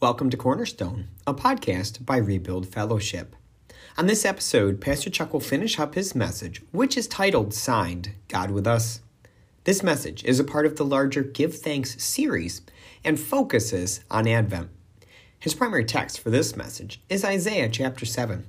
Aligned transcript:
Welcome 0.00 0.30
to 0.30 0.36
Cornerstone, 0.36 1.08
a 1.26 1.34
podcast 1.34 2.06
by 2.06 2.18
Rebuild 2.18 2.68
Fellowship. 2.68 3.34
On 3.96 4.06
this 4.06 4.24
episode, 4.24 4.80
Pastor 4.80 5.10
Chuck 5.10 5.32
will 5.32 5.40
finish 5.40 5.76
up 5.80 5.96
his 5.96 6.14
message, 6.14 6.62
which 6.70 6.96
is 6.96 7.08
titled 7.08 7.52
Signed 7.52 8.12
God 8.28 8.52
with 8.52 8.64
Us. 8.64 9.00
This 9.64 9.82
message 9.82 10.24
is 10.24 10.38
a 10.38 10.44
part 10.44 10.66
of 10.66 10.76
the 10.76 10.84
larger 10.84 11.24
Give 11.24 11.52
Thanks 11.52 12.00
series 12.00 12.62
and 13.02 13.18
focuses 13.18 14.04
on 14.08 14.28
Advent. 14.28 14.70
His 15.36 15.54
primary 15.54 15.84
text 15.84 16.20
for 16.20 16.30
this 16.30 16.54
message 16.54 17.02
is 17.08 17.24
Isaiah 17.24 17.68
chapter 17.68 18.06
7. 18.06 18.46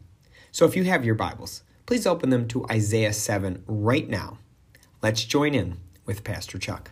So 0.51 0.67
if 0.67 0.75
you 0.75 0.83
have 0.83 1.03
your 1.03 1.15
Bibles, 1.15 1.63
please 1.87 2.05
open 2.05 2.29
them 2.29 2.47
to 2.49 2.67
Isaiah 2.69 3.11
7 3.11 3.63
right 3.65 4.07
now. 4.07 4.37
Let's 5.01 5.23
join 5.23 5.55
in 5.55 5.79
with 6.05 6.23
Pastor 6.23 6.59
Chuck. 6.59 6.91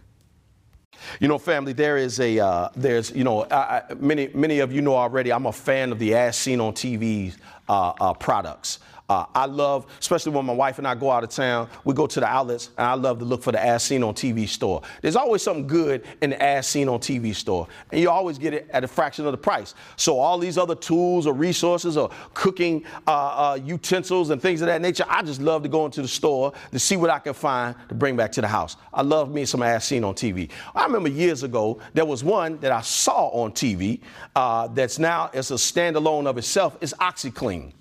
You 1.20 1.28
know, 1.28 1.38
family, 1.38 1.74
there 1.74 1.98
is 1.98 2.20
a, 2.20 2.40
uh, 2.40 2.70
there's, 2.76 3.12
you 3.12 3.24
know, 3.24 3.44
I, 3.46 3.84
I, 3.90 3.94
many, 3.96 4.30
many 4.34 4.60
of 4.60 4.72
you 4.72 4.82
know 4.82 4.96
already, 4.96 5.32
I'm 5.34 5.46
a 5.48 5.52
fan 5.52 5.92
of 5.92 6.00
the 6.00 6.14
as 6.14 6.38
seen 6.38 6.60
on 6.60 6.74
TV 6.74 7.36
uh, 7.68 7.94
uh, 8.00 8.14
products. 8.14 8.80
Uh, 9.10 9.26
I 9.34 9.46
love, 9.46 9.86
especially 10.00 10.34
when 10.34 10.46
my 10.46 10.54
wife 10.54 10.80
and 10.80 10.88
I 10.88 10.94
go 10.94 11.10
out 11.10 11.24
of 11.24 11.30
town, 11.30 11.70
we 11.86 11.94
go 11.94 12.08
to 12.08 12.20
the 12.20 12.26
outlets, 12.26 12.72
and 12.78 12.86
I 12.86 12.94
love 12.94 13.20
to 13.20 13.26
look 13.26 13.42
for 13.42 13.54
the 13.54 13.64
as 13.64 13.84
seen 13.84 14.04
on 14.04 14.14
TV 14.14 14.50
store. 14.50 14.82
There's 15.02 15.16
always 15.16 15.42
something 15.42 15.66
good 15.66 16.04
in 16.22 16.32
the 16.32 16.42
as 16.42 16.68
seen 16.68 16.90
on 16.90 17.00
TV 17.00 17.34
store, 17.34 17.70
and 17.92 18.02
you 18.02 18.10
always 18.10 18.38
get 18.38 18.54
it 18.54 18.70
at 18.72 18.84
a 18.84 18.88
fraction 18.88 19.26
of 19.26 19.32
the 19.32 19.38
price. 19.38 19.76
So 19.96 20.20
all 20.20 20.38
these 20.38 20.58
other 20.58 20.76
tools 20.76 21.26
or 21.26 21.34
resources 21.34 21.96
or 21.96 22.12
cooking 22.34 22.84
uh, 23.08 23.12
uh, 23.52 23.60
utensils 23.64 24.30
and 24.30 24.42
things 24.42 24.60
of 24.60 24.68
that 24.68 24.82
nature, 24.82 25.06
I 25.08 25.22
just 25.24 25.40
love 25.40 25.64
to 25.64 25.70
go 25.70 25.86
into 25.86 26.02
the 26.02 26.08
store 26.08 26.52
to 26.74 26.80
see 26.80 26.98
what 26.98 27.10
I 27.10 27.20
can 27.20 27.34
find 27.34 27.76
to 27.88 27.96
bring 27.96 28.18
back 28.18 28.34
to 28.34 28.42
the 28.42 28.48
house. 28.50 28.76
I 28.94 29.04
love 29.04 29.34
me 29.34 29.46
some 29.46 29.64
as 29.64 29.86
seen 29.86 30.04
on 30.04 30.16
TV. 30.16 30.50
I 30.76 30.84
remember 30.84 31.08
years 31.08 31.44
ago 31.44 31.80
there 31.94 32.06
was 32.06 32.26
one 32.26 32.58
that 32.60 32.74
I 32.74 32.82
saw 32.82 33.30
on 33.30 33.54
TV 33.54 34.02
uh, 34.36 34.68
that's 34.68 35.00
now 35.00 35.30
it's 35.34 35.52
a 35.52 35.56
standalone 35.56 36.28
of 36.28 36.38
itself. 36.38 36.78
It's 36.82 36.94
OxiClean. 36.94 37.72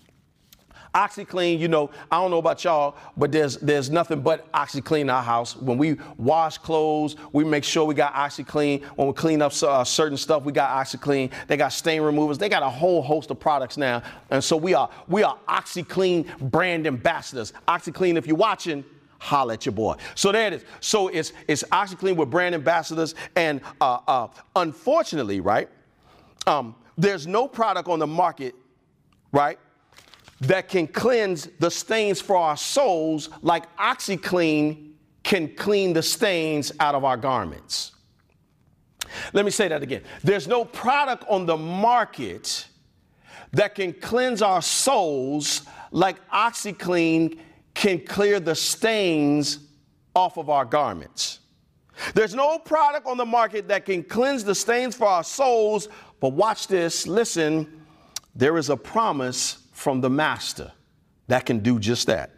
OxiClean, 0.97 1.58
you 1.58 1.69
know, 1.69 1.91
I 2.11 2.19
don't 2.19 2.30
know 2.30 2.39
about 2.39 2.64
y'all, 2.64 2.97
but 3.19 3.30
there's 3.30 3.58
there's 3.58 3.91
nothing 3.91 4.22
but 4.22 4.50
OxiClean 4.52 5.02
in 5.02 5.11
our 5.11 5.22
house. 5.22 5.55
When 5.55 5.77
we 5.77 5.98
wash 6.16 6.56
clothes, 6.56 7.16
we 7.33 7.44
make 7.44 7.64
sure 7.64 7.84
we 7.84 7.94
got 7.94 8.14
OxiClean. 8.14 8.83
When 8.83 9.06
we 9.06 9.12
clean 9.12 9.42
up 9.42 9.52
uh, 9.62 9.84
certain 9.84 10.17
stuff, 10.17 10.44
we 10.44 10.52
got 10.52 10.70
OxiClean. 10.70 11.30
They 11.48 11.58
got 11.58 11.74
stain 11.74 12.00
removers. 12.00 12.39
They 12.39 12.48
got 12.48 12.62
a 12.62 12.70
whole 12.70 13.02
host 13.02 13.30
of 13.30 13.39
products 13.39 13.77
now, 13.77 14.02
and 14.30 14.42
so 14.42 14.56
we 14.56 14.72
are 14.72 14.89
we 15.06 15.22
are 15.22 15.39
OxiClean 15.47 16.50
brand 16.50 16.86
ambassadors. 16.86 17.52
OxiClean, 17.69 18.17
if 18.17 18.27
you're 18.27 18.34
watching, 18.34 18.83
holla 19.19 19.52
at 19.52 19.67
your 19.67 19.74
boy. 19.74 19.97
So 20.14 20.33
there 20.33 20.47
it 20.47 20.55
is. 20.55 20.64
So 20.80 21.08
it's 21.08 21.34
it's 21.47 21.62
OxiClean 21.64 22.17
with 22.17 22.30
brand 22.30 22.55
ambassadors, 22.55 23.14
and 23.36 23.61
uh, 23.83 23.98
uh, 24.08 24.28
unfortunately, 24.56 25.41
right, 25.41 25.69
um, 26.47 26.74
there's 26.97 27.27
no 27.27 27.47
product 27.47 27.86
on 27.86 27.98
the 27.98 28.06
market, 28.06 28.55
right, 29.30 29.58
that 30.41 30.69
can 30.69 30.87
cleanse 30.87 31.48
the 31.59 31.70
stains 31.70 32.20
for 32.20 32.37
our 32.37 32.56
souls 32.56 33.31
like 33.42 33.75
OxiClean 33.77 34.92
can 35.23 35.55
clean 35.55 35.92
the 35.92 36.03
stains 36.03 36.73
out 36.79 36.95
of 36.95 37.05
our 37.05 37.17
garments. 37.17 37.92
Let 39.33 39.45
me 39.45 39.51
say 39.51 39.69
that 39.69 39.83
again. 39.83 40.03
There's 40.23 40.47
no 40.47 40.64
product 40.64 41.25
on 41.29 41.47
the 41.47 41.57
market 41.57 42.67
that 43.53 43.75
can 43.75 43.92
cleanse 43.92 44.42
our 44.42 44.62
souls 44.62 45.62
like 45.91 46.27
OxiClean 46.29 47.39
can 47.75 48.01
clear 48.01 48.41
the 48.41 48.55
stains 48.55 49.61
off 50.14 50.37
of 50.39 50.51
our 50.51 50.64
garments. 50.64 51.41
There's 52.14 52.34
no 52.34 52.59
product 52.59 53.07
on 53.07 53.17
the 53.17 53.25
market 53.25 53.69
that 53.69 53.84
can 53.84 54.03
cleanse 54.03 54.45
the 54.45 54.55
stains 54.55 54.95
for 54.95 55.07
our 55.07 55.24
souls, 55.24 55.89
but 56.20 56.33
watch 56.33 56.67
this, 56.67 57.07
listen, 57.07 57.85
there 58.35 58.58
is 58.58 58.68
a 58.68 58.77
promise 58.77 59.58
from 59.77 60.01
the 60.01 60.09
master 60.09 60.73
that 61.29 61.45
can 61.45 61.59
do 61.59 61.79
just 61.79 62.07
that. 62.07 62.31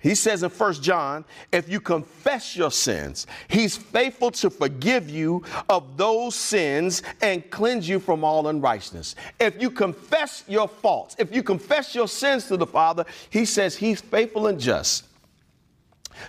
He 0.00 0.14
says 0.14 0.44
in 0.44 0.50
1 0.50 0.74
John, 0.74 1.24
if 1.52 1.68
you 1.68 1.80
confess 1.80 2.56
your 2.56 2.70
sins, 2.70 3.26
he's 3.48 3.76
faithful 3.76 4.30
to 4.32 4.48
forgive 4.48 5.10
you 5.10 5.44
of 5.68 5.96
those 5.96 6.34
sins 6.34 7.02
and 7.20 7.48
cleanse 7.50 7.88
you 7.88 7.98
from 7.98 8.22
all 8.24 8.46
unrighteousness. 8.46 9.16
If 9.40 9.60
you 9.60 9.70
confess 9.70 10.44
your 10.46 10.68
faults, 10.68 11.16
if 11.18 11.34
you 11.34 11.42
confess 11.42 11.94
your 11.94 12.08
sins 12.08 12.46
to 12.46 12.56
the 12.56 12.66
Father, 12.66 13.04
he 13.30 13.44
says 13.44 13.76
he's 13.76 14.00
faithful 14.00 14.46
and 14.46 14.58
just 14.58 15.04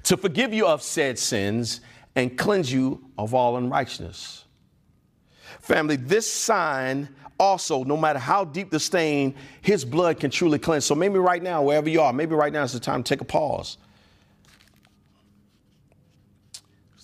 to 0.04 0.18
forgive 0.18 0.54
you 0.54 0.66
of 0.66 0.82
said 0.82 1.18
sins 1.18 1.82
and 2.16 2.38
cleanse 2.38 2.72
you 2.72 3.04
of 3.18 3.34
all 3.36 3.58
unrighteousness. 3.58 4.46
Family, 5.62 5.96
this 5.96 6.32
sign 6.32 7.10
also, 7.40 7.84
no 7.84 7.96
matter 7.96 8.20
how 8.20 8.44
deep 8.44 8.70
the 8.70 8.80
stain, 8.80 9.34
his 9.62 9.86
blood 9.86 10.20
can 10.20 10.30
truly 10.30 10.60
cleanse. 10.60 10.86
So 10.86 10.94
maybe 10.94 11.18
right 11.18 11.42
now, 11.42 11.64
wherever 11.64 11.90
you 11.90 12.02
are, 12.02 12.12
maybe 12.12 12.36
right 12.36 12.52
now 12.52 12.64
is 12.64 12.74
the 12.74 12.80
time 12.80 13.02
to 13.02 13.10
take 13.10 13.22
a 13.22 13.26
pause. 13.26 13.78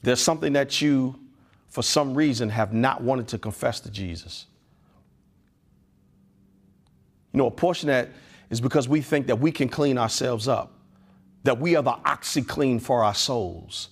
There's 0.04 0.22
something 0.22 0.54
that 0.54 0.82
you, 0.82 1.20
for 1.70 1.82
some 1.82 2.14
reason, 2.14 2.50
have 2.50 2.74
not 2.74 3.02
wanted 3.02 3.30
to 3.30 3.38
confess 3.38 3.80
to 3.82 3.90
Jesus. 3.90 4.46
You 7.32 7.40
know, 7.40 7.48
a 7.48 7.52
portion 7.52 7.90
of 7.90 7.96
that 7.96 8.10
is 8.50 8.62
because 8.62 8.88
we 8.88 9.02
think 9.02 9.28
that 9.28 9.40
we 9.40 9.52
can 9.52 9.68
clean 9.68 9.98
ourselves 9.98 10.48
up, 10.48 10.74
that 11.44 11.60
we 11.60 11.76
are 11.76 11.82
the 11.82 11.94
OxiClean 11.94 12.82
for 12.82 13.04
our 13.04 13.16
souls. 13.16 13.90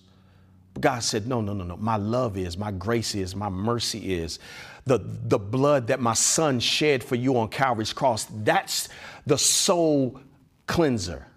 God 0.80 1.04
said, 1.04 1.28
No, 1.28 1.42
no, 1.42 1.54
no, 1.54 1.64
no. 1.64 1.78
My 1.78 1.98
love 1.98 2.38
is, 2.38 2.58
my 2.58 2.72
grace 2.72 3.16
is, 3.16 3.36
my 3.36 3.50
mercy 3.50 4.16
is 4.16 4.40
the, 4.86 5.00
the 5.00 5.40
blood 5.40 5.88
that 5.88 6.00
my 6.00 6.14
son 6.14 6.60
shed 6.60 7.04
for 7.04 7.16
you 7.16 7.38
on 7.38 7.50
Calvary's 7.50 7.94
cross. 7.94 8.26
That's 8.26 8.90
the 9.26 9.38
soul 9.38 10.20
cleanser. 10.68 11.28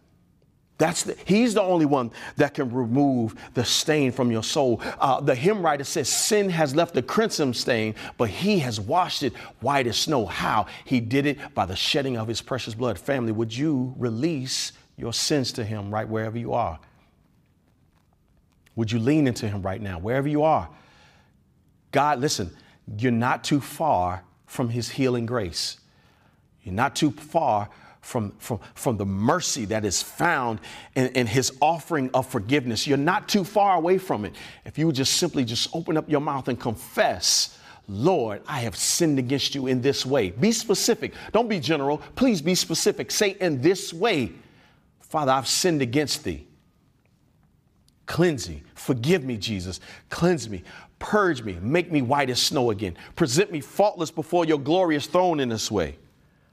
That's 0.78 1.04
the, 1.04 1.16
he's 1.25 1.54
the 1.54 1.62
only 1.62 1.86
one 1.86 2.10
that 2.36 2.52
can 2.52 2.70
remove 2.70 3.34
the 3.54 3.64
stain 3.64 4.12
from 4.12 4.30
your 4.30 4.42
soul. 4.42 4.82
Uh, 4.98 5.20
the 5.20 5.34
hymn 5.34 5.62
writer 5.62 5.84
says, 5.84 6.08
Sin 6.08 6.50
has 6.50 6.75
left 6.75 6.96
a 6.96 7.02
crimson 7.02 7.54
stain, 7.54 7.94
but 8.19 8.28
he 8.28 8.58
has 8.58 8.78
washed 8.78 9.22
it 9.22 9.34
white 9.60 9.86
as 9.86 9.96
snow. 9.96 10.26
How? 10.26 10.66
He 10.84 11.00
did 11.00 11.25
it 11.25 11.38
by 11.54 11.64
the 11.64 11.76
shedding 11.76 12.19
of 12.19 12.28
his 12.28 12.42
precious 12.42 12.75
blood. 12.75 12.98
Family, 12.98 13.32
would 13.32 13.56
you 13.56 13.94
release 13.96 14.72
your 14.98 15.14
sins 15.14 15.52
to 15.52 15.64
him 15.64 15.91
right 15.91 16.06
wherever 16.06 16.36
you 16.36 16.52
are? 16.52 16.78
Would 18.76 18.92
you 18.92 18.98
lean 18.98 19.26
into 19.26 19.48
him 19.48 19.62
right 19.62 19.81
now, 19.81 19.98
wherever 19.98 20.28
you 20.28 20.42
are? 20.42 20.69
God, 21.91 22.20
listen, 22.20 22.54
you're 22.98 23.10
not 23.10 23.42
too 23.42 23.60
far 23.60 24.22
from 24.47 24.69
his 24.69 24.91
healing 24.91 25.26
grace. 25.26 25.78
You're 26.62 26.75
not 26.75 26.94
too 26.94 27.10
far 27.10 27.69
from, 28.00 28.32
from, 28.38 28.60
from 28.75 28.97
the 28.97 29.06
mercy 29.06 29.64
that 29.66 29.84
is 29.84 30.00
found 30.03 30.60
in, 30.94 31.09
in, 31.09 31.26
his 31.26 31.53
offering 31.60 32.10
of 32.14 32.26
forgiveness. 32.26 32.87
You're 32.87 32.98
not 32.98 33.28
too 33.28 33.42
far 33.42 33.76
away 33.76 33.98
from 33.98 34.25
it. 34.25 34.34
If 34.64 34.78
you 34.78 34.87
would 34.87 34.94
just 34.94 35.14
simply 35.14 35.44
just 35.44 35.75
open 35.75 35.97
up 35.97 36.08
your 36.08 36.20
mouth 36.20 36.47
and 36.47 36.58
confess, 36.58 37.58
Lord, 37.88 38.43
I 38.47 38.60
have 38.60 38.76
sinned 38.76 39.19
against 39.19 39.54
you 39.54 39.66
in 39.66 39.81
this 39.81 40.06
way. 40.06 40.31
Be 40.31 40.53
specific. 40.53 41.14
Don't 41.32 41.48
be 41.48 41.58
general. 41.58 41.98
Please 42.14 42.41
be 42.41 42.54
specific. 42.54 43.10
Say 43.10 43.37
in 43.41 43.60
this 43.60 43.93
way, 43.93 44.32
Father, 45.00 45.32
I've 45.32 45.48
sinned 45.48 45.82
against 45.82 46.25
thee. 46.25 46.45
Cleanse 48.06 48.49
me. 48.49 48.62
Forgive 48.75 49.25
me, 49.25 49.37
Jesus. 49.37 49.81
Cleanse 50.09 50.49
me. 50.49 50.62
Purge 50.99 51.43
me, 51.43 51.59
make 51.61 51.93
me 51.93 52.00
white 52.00 52.31
as 52.31 52.41
snow 52.41 52.71
again. 52.71 52.97
Present 53.17 53.53
me 53.53 53.61
faultless 53.61 54.11
before 54.11 54.47
your 54.47 54.59
glorious 54.59 55.06
throne 55.06 55.41
in 55.41 55.49
this 55.50 55.71
way. 55.71 55.97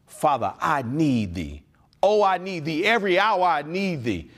Father, 0.05 0.53
I 0.59 0.81
need 0.81 1.33
thee. 1.33 1.63
Oh, 2.01 2.21
I 2.23 2.37
need 2.37 2.65
thee. 2.65 2.85
Every 2.85 3.17
hour 3.17 3.43
I 3.43 3.61
need 3.61 4.03
thee. 4.03 4.29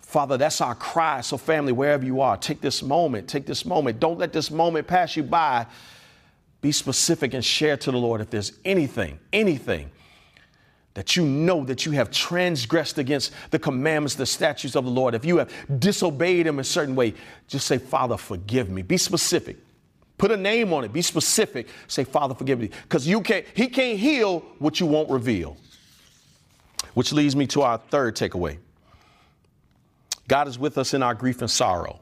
Father, 0.00 0.36
that's 0.36 0.60
our 0.60 0.74
cry. 0.74 1.22
So, 1.22 1.38
family, 1.38 1.72
wherever 1.72 2.04
you 2.04 2.20
are, 2.20 2.36
take 2.36 2.60
this 2.60 2.82
moment. 2.82 3.28
Take 3.28 3.46
this 3.46 3.64
moment. 3.64 3.98
Don't 4.00 4.18
let 4.18 4.32
this 4.32 4.50
moment 4.50 4.86
pass 4.86 5.16
you 5.16 5.22
by. 5.22 5.66
Be 6.60 6.72
specific 6.72 7.32
and 7.32 7.44
share 7.44 7.76
to 7.78 7.90
the 7.90 7.96
Lord 7.96 8.20
if 8.20 8.28
there's 8.28 8.52
anything, 8.64 9.18
anything 9.32 9.90
that 10.94 11.16
you 11.16 11.24
know 11.24 11.64
that 11.64 11.86
you 11.86 11.92
have 11.92 12.10
transgressed 12.10 12.98
against 12.98 13.32
the 13.50 13.58
commandments, 13.58 14.16
the 14.16 14.26
statutes 14.26 14.74
of 14.74 14.84
the 14.84 14.90
Lord, 14.90 15.14
if 15.14 15.24
you 15.24 15.38
have 15.38 15.52
disobeyed 15.78 16.46
him 16.46 16.58
a 16.58 16.64
certain 16.64 16.96
way, 16.96 17.14
just 17.46 17.66
say, 17.66 17.78
Father, 17.78 18.16
forgive 18.16 18.70
me. 18.70 18.82
Be 18.82 18.96
specific. 18.96 19.56
Put 20.18 20.32
a 20.32 20.36
name 20.36 20.72
on 20.72 20.84
it. 20.84 20.92
Be 20.92 21.00
specific. 21.00 21.68
Say, 21.86 22.04
Father, 22.04 22.34
forgive 22.34 22.60
me. 22.60 22.70
Because 22.82 23.06
you 23.06 23.20
can't, 23.22 23.46
he 23.54 23.68
can't 23.68 23.98
heal 23.98 24.40
what 24.58 24.80
you 24.80 24.86
won't 24.86 25.08
reveal. 25.08 25.56
Which 26.94 27.12
leads 27.12 27.36
me 27.36 27.46
to 27.48 27.62
our 27.62 27.78
third 27.78 28.16
takeaway. 28.16 28.58
God 30.28 30.48
is 30.48 30.58
with 30.58 30.76
us 30.76 30.92
in 30.92 31.02
our 31.02 31.14
grief 31.14 31.40
and 31.40 31.50
sorrow. 31.50 32.00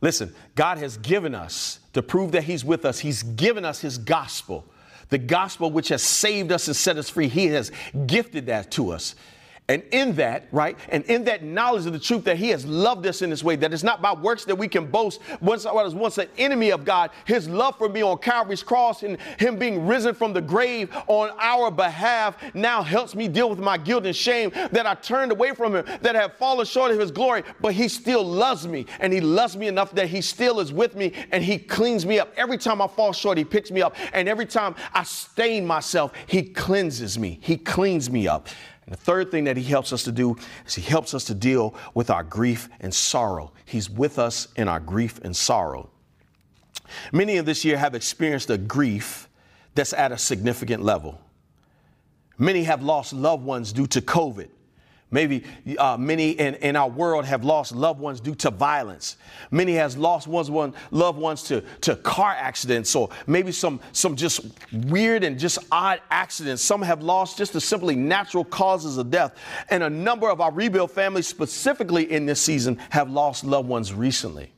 Listen, 0.00 0.34
God 0.54 0.78
has 0.78 0.96
given 0.98 1.34
us 1.34 1.80
to 1.92 2.02
prove 2.02 2.32
that 2.32 2.44
He's 2.44 2.64
with 2.64 2.84
us, 2.84 2.98
He's 2.98 3.22
given 3.22 3.64
us 3.64 3.80
His 3.80 3.98
gospel 3.98 4.64
the 5.10 5.18
gospel 5.18 5.70
which 5.70 5.88
has 5.88 6.02
saved 6.02 6.50
us 6.52 6.66
and 6.66 6.76
set 6.76 6.96
us 6.96 7.10
free, 7.10 7.28
He 7.28 7.46
has 7.48 7.70
gifted 8.06 8.46
that 8.46 8.70
to 8.72 8.90
us. 8.90 9.14
And 9.70 9.84
in 9.92 10.16
that, 10.16 10.48
right, 10.50 10.76
and 10.88 11.04
in 11.04 11.22
that 11.26 11.44
knowledge 11.44 11.86
of 11.86 11.92
the 11.92 12.00
truth 12.00 12.24
that 12.24 12.36
He 12.36 12.48
has 12.48 12.66
loved 12.66 13.06
us 13.06 13.22
in 13.22 13.30
this 13.30 13.44
way, 13.44 13.54
that 13.54 13.72
it's 13.72 13.84
not 13.84 14.02
by 14.02 14.12
works 14.12 14.44
that 14.46 14.56
we 14.56 14.66
can 14.66 14.84
boast. 14.84 15.20
Once 15.40 15.64
I 15.64 15.70
was 15.70 15.94
once 15.94 16.18
an 16.18 16.26
enemy 16.38 16.70
of 16.70 16.84
God, 16.84 17.12
His 17.24 17.48
love 17.48 17.78
for 17.78 17.88
me 17.88 18.02
on 18.02 18.18
Calvary's 18.18 18.64
cross 18.64 19.04
and 19.04 19.16
Him 19.38 19.60
being 19.60 19.86
risen 19.86 20.12
from 20.12 20.32
the 20.32 20.40
grave 20.40 20.92
on 21.06 21.30
our 21.38 21.70
behalf 21.70 22.36
now 22.52 22.82
helps 22.82 23.14
me 23.14 23.28
deal 23.28 23.48
with 23.48 23.60
my 23.60 23.78
guilt 23.78 24.06
and 24.06 24.16
shame 24.16 24.50
that 24.72 24.86
I 24.86 24.94
turned 24.94 25.30
away 25.30 25.54
from 25.54 25.76
Him, 25.76 25.84
that 26.02 26.16
I 26.16 26.22
have 26.22 26.36
fallen 26.36 26.66
short 26.66 26.90
of 26.90 26.98
His 26.98 27.12
glory, 27.12 27.44
but 27.60 27.72
He 27.72 27.86
still 27.86 28.24
loves 28.24 28.66
me. 28.66 28.86
And 28.98 29.12
He 29.12 29.20
loves 29.20 29.56
me 29.56 29.68
enough 29.68 29.92
that 29.92 30.08
He 30.08 30.20
still 30.20 30.58
is 30.58 30.72
with 30.72 30.96
me 30.96 31.12
and 31.30 31.44
He 31.44 31.58
cleans 31.58 32.04
me 32.04 32.18
up. 32.18 32.32
Every 32.36 32.58
time 32.58 32.82
I 32.82 32.88
fall 32.88 33.12
short, 33.12 33.38
He 33.38 33.44
picks 33.44 33.70
me 33.70 33.82
up. 33.82 33.94
And 34.14 34.28
every 34.28 34.46
time 34.46 34.74
I 34.92 35.04
stain 35.04 35.64
myself, 35.64 36.10
He 36.26 36.42
cleanses 36.42 37.20
me, 37.20 37.38
He 37.40 37.56
cleans 37.56 38.10
me 38.10 38.26
up. 38.26 38.48
And 38.90 38.98
the 38.98 39.02
third 39.02 39.30
thing 39.30 39.44
that 39.44 39.56
he 39.56 39.62
helps 39.62 39.92
us 39.92 40.02
to 40.02 40.12
do 40.12 40.36
is 40.66 40.74
he 40.74 40.82
helps 40.82 41.14
us 41.14 41.24
to 41.26 41.34
deal 41.34 41.76
with 41.94 42.10
our 42.10 42.24
grief 42.24 42.68
and 42.80 42.92
sorrow. 42.92 43.52
He's 43.64 43.88
with 43.88 44.18
us 44.18 44.48
in 44.56 44.66
our 44.66 44.80
grief 44.80 45.20
and 45.22 45.34
sorrow. 45.34 45.88
Many 47.12 47.36
of 47.36 47.46
this 47.46 47.64
year 47.64 47.76
have 47.78 47.94
experienced 47.94 48.50
a 48.50 48.58
grief 48.58 49.28
that's 49.76 49.92
at 49.92 50.10
a 50.10 50.18
significant 50.18 50.82
level. 50.82 51.20
Many 52.36 52.64
have 52.64 52.82
lost 52.82 53.12
loved 53.12 53.44
ones 53.44 53.72
due 53.72 53.86
to 53.86 54.00
COVID. 54.00 54.48
Maybe 55.12 55.44
uh, 55.76 55.96
many 55.96 56.30
in, 56.30 56.54
in 56.56 56.76
our 56.76 56.88
world 56.88 57.24
have 57.24 57.42
lost 57.42 57.72
loved 57.72 57.98
ones 57.98 58.20
due 58.20 58.34
to 58.36 58.50
violence. 58.50 59.16
Many 59.50 59.74
has 59.74 59.96
lost 59.96 60.28
ones, 60.28 60.50
one, 60.50 60.72
loved 60.92 61.18
ones 61.18 61.42
to, 61.44 61.62
to 61.80 61.96
car 61.96 62.30
accidents 62.30 62.94
or 62.94 63.08
maybe 63.26 63.50
some, 63.50 63.80
some 63.92 64.14
just 64.14 64.40
weird 64.72 65.24
and 65.24 65.36
just 65.36 65.58
odd 65.72 66.00
accidents. 66.10 66.62
Some 66.62 66.80
have 66.82 67.02
lost 67.02 67.36
just 67.36 67.52
the 67.52 67.60
simply 67.60 67.96
natural 67.96 68.44
causes 68.44 68.98
of 68.98 69.10
death. 69.10 69.36
And 69.68 69.82
a 69.82 69.90
number 69.90 70.30
of 70.30 70.40
our 70.40 70.52
rebuild 70.52 70.92
families, 70.92 71.26
specifically 71.26 72.10
in 72.12 72.24
this 72.26 72.40
season, 72.40 72.78
have 72.90 73.10
lost 73.10 73.42
loved 73.42 73.68
ones 73.68 73.92
recently. 73.92 74.52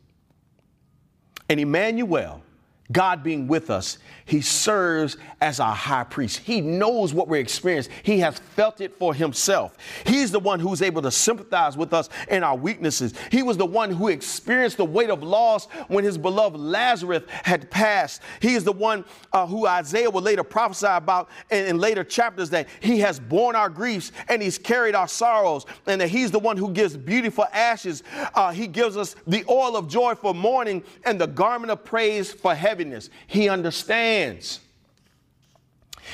And 1.48 1.60
Emmanuel, 1.60 2.42
God 2.90 3.22
being 3.22 3.48
with 3.48 3.70
us, 3.70 3.98
he 4.32 4.40
serves 4.40 5.18
as 5.42 5.60
our 5.60 5.74
high 5.74 6.04
priest. 6.04 6.38
He 6.38 6.62
knows 6.62 7.12
what 7.12 7.28
we're 7.28 7.42
experiencing. 7.42 7.92
He 8.02 8.20
has 8.20 8.38
felt 8.38 8.80
it 8.80 8.98
for 8.98 9.12
himself. 9.12 9.76
He's 10.06 10.30
the 10.30 10.38
one 10.38 10.58
who's 10.58 10.80
able 10.80 11.02
to 11.02 11.10
sympathize 11.10 11.76
with 11.76 11.92
us 11.92 12.08
in 12.30 12.42
our 12.42 12.56
weaknesses. 12.56 13.12
He 13.30 13.42
was 13.42 13.58
the 13.58 13.66
one 13.66 13.90
who 13.90 14.08
experienced 14.08 14.78
the 14.78 14.86
weight 14.86 15.10
of 15.10 15.22
loss 15.22 15.66
when 15.88 16.02
his 16.02 16.16
beloved 16.16 16.58
Lazarus 16.58 17.24
had 17.28 17.70
passed. 17.70 18.22
He 18.40 18.54
is 18.54 18.64
the 18.64 18.72
one 18.72 19.04
uh, 19.34 19.46
who 19.46 19.66
Isaiah 19.66 20.08
will 20.08 20.22
later 20.22 20.44
prophesy 20.44 20.86
about 20.88 21.28
in, 21.50 21.66
in 21.66 21.76
later 21.76 22.02
chapters 22.02 22.48
that 22.50 22.68
he 22.80 23.00
has 23.00 23.20
borne 23.20 23.54
our 23.54 23.68
griefs 23.68 24.12
and 24.30 24.40
he's 24.40 24.56
carried 24.56 24.94
our 24.94 25.08
sorrows, 25.08 25.66
and 25.86 26.00
that 26.00 26.08
he's 26.08 26.30
the 26.30 26.38
one 26.38 26.56
who 26.56 26.72
gives 26.72 26.96
beauty 26.96 27.28
for 27.28 27.46
ashes. 27.52 28.02
Uh, 28.34 28.50
he 28.50 28.66
gives 28.66 28.96
us 28.96 29.14
the 29.26 29.44
oil 29.50 29.76
of 29.76 29.88
joy 29.88 30.14
for 30.14 30.32
mourning 30.32 30.82
and 31.04 31.20
the 31.20 31.26
garment 31.26 31.70
of 31.70 31.84
praise 31.84 32.32
for 32.32 32.54
heaviness. 32.54 33.10
He 33.26 33.50
understands 33.50 34.21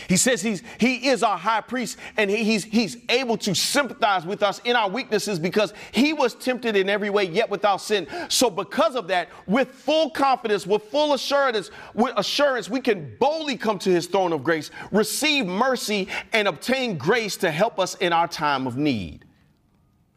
He 0.06 0.16
says 0.16 0.40
he's, 0.40 0.62
he 0.78 1.08
is 1.08 1.22
our 1.22 1.37
high 1.37 1.60
priest 1.60 1.99
and 2.16 2.31
he, 2.31 2.44
he's, 2.44 2.64
he's 2.64 2.96
able 3.08 3.37
to 3.38 3.55
sympathize 3.55 4.25
with 4.25 4.43
us 4.43 4.60
in 4.64 4.76
our 4.76 4.88
weaknesses 4.88 5.38
because 5.38 5.72
he 5.93 6.12
was 6.12 6.34
tempted 6.34 6.76
in 6.76 6.88
every 6.88 7.10
way, 7.10 7.25
yet 7.25 7.50
without 7.50 7.78
sin. 7.78 8.06
So, 8.28 8.50
because 8.50 8.94
of 8.94 9.08
that, 9.08 9.28
with 9.46 9.70
full 9.70 10.10
confidence, 10.10 10.66
with 10.66 10.84
full 10.84 11.14
assurance, 11.14 11.70
with 11.94 12.12
assurance, 12.16 12.70
we 12.70 12.81
can 12.81 13.16
boldly 13.19 13.56
come 13.56 13.78
to 13.81 13.90
his 13.90 14.06
throne 14.06 14.32
of 14.32 14.44
grace, 14.44 14.70
receive 14.93 15.46
mercy, 15.46 16.08
and 16.32 16.46
obtain 16.46 16.96
grace 16.96 17.37
to 17.38 17.50
help 17.50 17.78
us 17.78 17.94
in 17.96 18.12
our 18.12 18.28
time 18.28 18.66
of 18.66 18.76
need. 18.76 19.25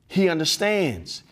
He 0.07 0.29
understands, 0.29 1.23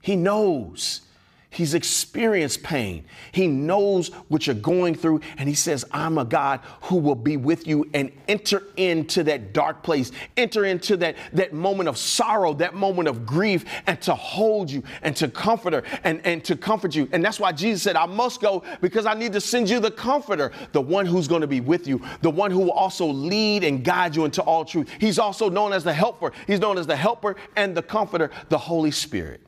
he 0.00 0.16
knows. 0.16 1.02
He's 1.52 1.74
experienced 1.74 2.62
pain. 2.62 3.04
He 3.32 3.48
knows 3.48 4.08
what 4.28 4.46
you're 4.46 4.54
going 4.54 4.94
through. 4.94 5.20
And 5.36 5.48
he 5.48 5.56
says, 5.56 5.84
I'm 5.90 6.16
a 6.16 6.24
God 6.24 6.60
who 6.82 6.94
will 6.94 7.16
be 7.16 7.36
with 7.36 7.66
you 7.66 7.90
and 7.92 8.12
enter 8.28 8.62
into 8.76 9.24
that 9.24 9.52
dark 9.52 9.82
place, 9.82 10.12
enter 10.36 10.64
into 10.64 10.96
that, 10.98 11.16
that 11.32 11.52
moment 11.52 11.88
of 11.88 11.98
sorrow, 11.98 12.54
that 12.54 12.74
moment 12.74 13.08
of 13.08 13.26
grief, 13.26 13.64
and 13.88 14.00
to 14.02 14.14
hold 14.14 14.70
you 14.70 14.84
and 15.02 15.16
to 15.16 15.26
comfort 15.26 15.72
her 15.72 15.82
and, 16.04 16.24
and 16.24 16.44
to 16.44 16.56
comfort 16.56 16.94
you. 16.94 17.08
And 17.10 17.24
that's 17.24 17.40
why 17.40 17.50
Jesus 17.50 17.82
said, 17.82 17.96
I 17.96 18.06
must 18.06 18.40
go 18.40 18.62
because 18.80 19.04
I 19.04 19.14
need 19.14 19.32
to 19.32 19.40
send 19.40 19.68
you 19.68 19.80
the 19.80 19.90
comforter, 19.90 20.52
the 20.70 20.80
one 20.80 21.04
who's 21.04 21.26
going 21.26 21.40
to 21.40 21.48
be 21.48 21.60
with 21.60 21.88
you, 21.88 22.00
the 22.22 22.30
one 22.30 22.52
who 22.52 22.60
will 22.60 22.70
also 22.70 23.06
lead 23.06 23.64
and 23.64 23.82
guide 23.82 24.14
you 24.14 24.24
into 24.24 24.40
all 24.42 24.64
truth. 24.64 24.88
He's 25.00 25.18
also 25.18 25.50
known 25.50 25.72
as 25.72 25.82
the 25.82 25.92
helper. 25.92 26.30
He's 26.46 26.60
known 26.60 26.78
as 26.78 26.86
the 26.86 26.96
helper 26.96 27.34
and 27.56 27.76
the 27.76 27.82
comforter, 27.82 28.30
the 28.50 28.58
Holy 28.58 28.92
Spirit. 28.92 29.40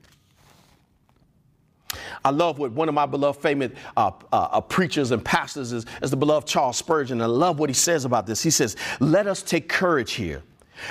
I 2.24 2.30
love 2.30 2.58
what 2.58 2.72
one 2.72 2.88
of 2.88 2.94
my 2.94 3.06
beloved 3.06 3.40
famous 3.40 3.72
uh, 3.96 4.12
uh, 4.32 4.48
uh, 4.52 4.60
preachers 4.60 5.10
and 5.10 5.24
pastors 5.24 5.72
is, 5.72 5.86
is 6.00 6.10
the 6.10 6.16
beloved 6.16 6.46
Charles 6.46 6.76
Spurgeon. 6.76 7.20
I 7.20 7.26
love 7.26 7.58
what 7.58 7.68
he 7.68 7.74
says 7.74 8.04
about 8.04 8.26
this. 8.26 8.42
He 8.42 8.50
says, 8.50 8.76
Let 9.00 9.26
us 9.26 9.42
take 9.42 9.68
courage 9.68 10.12
here. 10.12 10.42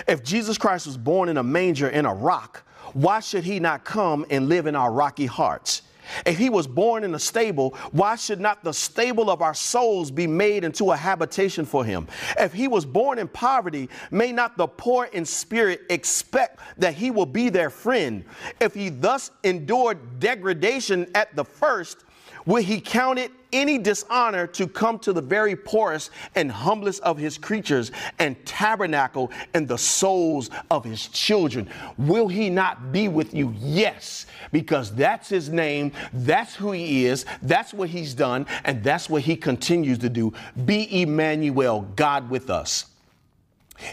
If 0.08 0.24
Jesus 0.24 0.58
Christ 0.58 0.88
was 0.88 0.98
born 0.98 1.30
in 1.30 1.38
a 1.38 1.44
manger 1.44 1.90
in 1.90 2.06
a 2.06 2.14
rock, 2.14 2.64
why 2.94 3.20
should 3.20 3.44
he 3.44 3.60
not 3.60 3.84
come 3.84 4.26
and 4.30 4.50
live 4.50 4.68
in 4.68 4.76
our 4.76 4.92
rocky 4.92 5.26
hearts? 5.26 5.84
If 6.26 6.38
he 6.38 6.50
was 6.50 6.68
born 6.68 7.04
in 7.04 7.16
a 7.16 7.20
stable, 7.20 7.76
why 7.92 8.16
should 8.16 8.40
not 8.40 8.64
the 8.64 8.74
stable 8.74 9.30
of 9.30 9.42
our 9.42 9.54
souls 9.54 10.12
be 10.12 10.28
made 10.28 10.64
into 10.64 10.92
a 10.92 10.96
habitation 10.96 11.66
for 11.66 11.84
him? 11.86 12.08
If 12.40 12.54
he 12.54 12.68
was 12.68 12.86
born 12.86 13.20
in 13.20 13.28
poverty, 13.28 13.90
may 14.10 14.32
not 14.32 14.58
the 14.58 14.68
poor 14.68 15.06
in 15.06 15.26
spirit 15.26 15.82
expect 15.90 16.60
that 16.78 16.94
he 16.94 17.12
will 17.12 17.26
be 17.26 17.50
their 17.50 17.70
friend? 17.70 18.26
If 18.60 18.74
he 18.74 18.90
thus 18.90 19.32
endured 19.44 20.20
degradation 20.20 21.10
at 21.16 21.36
the 21.36 21.46
first, 21.46 22.04
will 22.46 22.64
he 22.64 22.80
count 22.80 23.20
it 23.20 23.32
any 23.54 23.78
dishonor 23.78 24.48
to 24.48 24.68
come 24.68 24.98
to 25.00 25.14
the 25.14 25.22
very 25.22 25.56
poorest 25.56 26.12
and 26.36 26.52
humblest 26.52 27.02
of 27.04 27.18
his 27.18 27.38
creatures 27.38 27.92
and 28.20 28.44
tabernacle 28.46 29.32
in 29.54 29.66
the 29.66 29.78
souls 29.78 30.50
of 30.70 30.84
his 30.84 31.08
children. 31.08 31.70
Will 31.98 32.28
he 32.28 32.50
not 32.50 32.92
be 32.92 33.08
with 33.08 33.34
you? 33.34 33.54
Yes, 33.58 34.26
because 34.52 34.94
that's 34.96 35.30
his 35.30 35.50
name, 35.50 35.92
that's 36.14 36.56
who 36.56 36.72
he 36.72 37.06
is, 37.06 37.26
that's 37.42 37.74
what 37.74 37.90
he's 37.90 38.14
done, 38.14 38.46
and 38.64 38.84
that's 38.84 39.10
what 39.10 39.22
he 39.24 39.36
continues 39.36 39.98
to 40.00 40.10
do. 40.10 40.34
Be 40.66 41.02
Emmanuel, 41.02 41.82
God 41.96 42.30
with 42.30 42.50
us. 42.50 42.86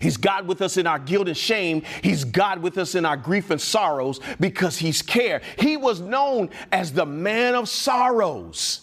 He's 0.00 0.16
God 0.16 0.46
with 0.46 0.62
us 0.62 0.76
in 0.76 0.86
our 0.86 0.98
guilt 0.98 1.28
and 1.28 1.36
shame. 1.36 1.82
He's 2.02 2.24
God 2.24 2.60
with 2.62 2.78
us 2.78 2.94
in 2.94 3.04
our 3.04 3.16
grief 3.16 3.50
and 3.50 3.60
sorrows 3.60 4.20
because 4.38 4.78
He's 4.78 5.02
care. 5.02 5.42
He 5.58 5.76
was 5.76 6.00
known 6.00 6.50
as 6.70 6.92
the 6.92 7.06
man 7.06 7.54
of 7.54 7.68
sorrows. 7.68 8.80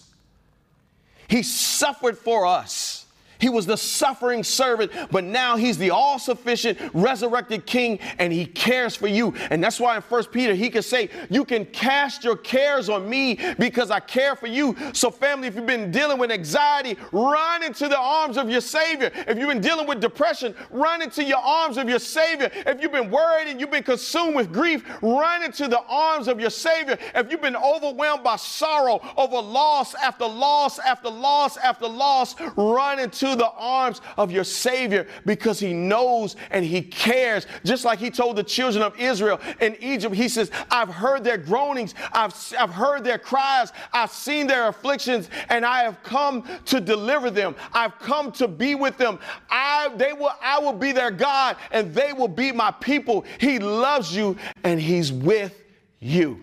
He 1.28 1.42
suffered 1.42 2.18
for 2.18 2.46
us. 2.46 3.05
He 3.38 3.48
was 3.48 3.66
the 3.66 3.76
suffering 3.76 4.42
servant, 4.42 4.92
but 5.10 5.24
now 5.24 5.56
he's 5.56 5.78
the 5.78 5.90
all 5.90 6.18
sufficient 6.18 6.78
resurrected 6.94 7.66
king 7.66 7.98
and 8.18 8.32
he 8.32 8.46
cares 8.46 8.96
for 8.96 9.06
you. 9.06 9.34
And 9.50 9.62
that's 9.62 9.78
why 9.80 9.96
in 9.96 10.02
First 10.02 10.32
Peter 10.32 10.54
he 10.54 10.70
can 10.70 10.82
say, 10.82 11.10
You 11.30 11.44
can 11.44 11.64
cast 11.66 12.24
your 12.24 12.36
cares 12.36 12.88
on 12.88 13.08
me 13.08 13.38
because 13.58 13.90
I 13.90 14.00
care 14.00 14.36
for 14.36 14.46
you. 14.46 14.76
So, 14.92 15.10
family, 15.10 15.48
if 15.48 15.54
you've 15.54 15.66
been 15.66 15.90
dealing 15.90 16.18
with 16.18 16.30
anxiety, 16.30 16.96
run 17.12 17.62
into 17.62 17.88
the 17.88 17.98
arms 17.98 18.36
of 18.36 18.50
your 18.50 18.60
Savior. 18.60 19.10
If 19.14 19.38
you've 19.38 19.48
been 19.48 19.60
dealing 19.60 19.86
with 19.86 20.00
depression, 20.00 20.54
run 20.70 21.02
into 21.02 21.24
your 21.24 21.38
arms 21.38 21.76
of 21.76 21.88
your 21.88 21.98
Savior. 21.98 22.50
If 22.66 22.80
you've 22.80 22.92
been 22.92 23.10
worried 23.10 23.48
and 23.48 23.60
you've 23.60 23.70
been 23.70 23.82
consumed 23.82 24.36
with 24.36 24.52
grief, 24.52 24.84
run 25.02 25.42
into 25.42 25.68
the 25.68 25.80
arms 25.88 26.28
of 26.28 26.40
your 26.40 26.50
Savior. 26.50 26.98
If 27.14 27.30
you've 27.30 27.42
been 27.42 27.56
overwhelmed 27.56 28.24
by 28.24 28.36
sorrow 28.36 29.00
over 29.16 29.40
loss 29.40 29.94
after 29.94 30.26
loss 30.26 30.78
after 30.78 31.08
loss 31.08 31.56
after 31.56 31.86
loss, 31.86 32.34
run 32.56 32.98
into 32.98 33.25
to 33.30 33.36
the 33.36 33.50
arms 33.50 34.00
of 34.16 34.30
your 34.30 34.44
Savior 34.44 35.06
because 35.24 35.60
He 35.60 35.72
knows 35.72 36.36
and 36.50 36.64
He 36.64 36.82
cares. 36.82 37.46
Just 37.64 37.84
like 37.84 37.98
He 37.98 38.10
told 38.10 38.36
the 38.36 38.42
children 38.42 38.82
of 38.82 38.98
Israel 38.98 39.40
in 39.60 39.76
Egypt, 39.80 40.14
He 40.14 40.28
says, 40.28 40.50
I've 40.70 40.88
heard 40.88 41.24
their 41.24 41.38
groanings, 41.38 41.94
I've, 42.12 42.34
I've 42.58 42.70
heard 42.70 43.04
their 43.04 43.18
cries, 43.18 43.72
I've 43.92 44.10
seen 44.10 44.46
their 44.46 44.68
afflictions, 44.68 45.30
and 45.48 45.64
I 45.64 45.82
have 45.82 46.02
come 46.02 46.44
to 46.66 46.80
deliver 46.80 47.30
them. 47.30 47.54
I've 47.72 47.98
come 47.98 48.32
to 48.32 48.48
be 48.48 48.74
with 48.74 48.96
them. 48.96 49.18
I, 49.50 49.90
they 49.96 50.12
will, 50.12 50.32
I 50.40 50.58
will 50.58 50.72
be 50.72 50.92
their 50.92 51.10
God, 51.10 51.56
and 51.70 51.94
they 51.94 52.12
will 52.12 52.28
be 52.28 52.52
my 52.52 52.70
people. 52.70 53.24
He 53.38 53.58
loves 53.58 54.14
you, 54.14 54.36
and 54.64 54.80
He's 54.80 55.12
with 55.12 55.62
you. 56.00 56.40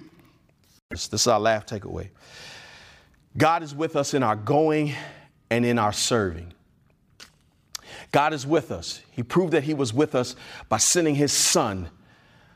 This, 0.90 1.08
this 1.08 1.22
is 1.22 1.28
our 1.28 1.40
last 1.40 1.68
takeaway. 1.68 2.10
God 3.36 3.64
is 3.64 3.74
with 3.74 3.96
us 3.96 4.14
in 4.14 4.22
our 4.22 4.36
going 4.36 4.94
and 5.50 5.66
in 5.66 5.80
our 5.80 5.94
serving. 5.94 6.53
God 8.14 8.32
is 8.32 8.48
with 8.48 8.72
us. 8.72 9.02
He 9.12 9.24
proved 9.24 9.52
that 9.52 9.64
He 9.64 9.74
was 9.74 9.94
with 9.94 10.16
us 10.16 10.38
by 10.70 10.78
sending 10.78 11.16
His 11.16 11.34
Son 11.34 11.90